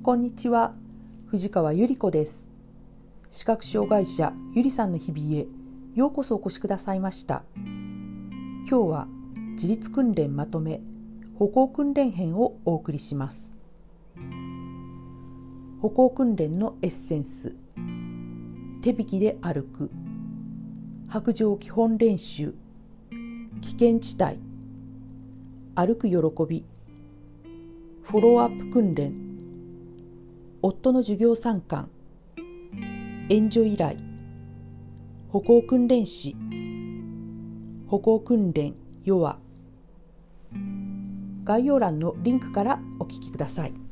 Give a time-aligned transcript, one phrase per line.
[0.00, 0.74] こんにちは。
[1.26, 2.48] 藤川ゆり子です。
[3.30, 5.46] 視覚障害者ゆりさんの日々へ
[5.96, 7.42] ようこそお越しくださいました。
[7.56, 9.08] 今日は
[9.54, 10.80] 自立訓練まとめ
[11.36, 13.52] 歩行訓練編をお送りします。
[15.82, 17.56] 歩行訓練のエッセンス。
[18.80, 19.90] 手引きで歩く。
[21.08, 22.54] 白状基本練習。
[23.60, 24.38] 危険地帯。
[25.74, 26.14] 歩く喜
[26.48, 26.64] び。
[28.04, 29.27] フォローアップ訓練。
[30.60, 31.88] 夫の授業参観。
[33.28, 33.98] 援助依頼。
[35.28, 36.34] 歩行訓練士。
[37.86, 39.38] 歩行訓練弱
[41.44, 43.87] 概要欄のリンクからお聞きください。